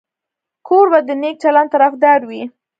[0.67, 2.43] کوربه د نیک چلند طرفدار وي.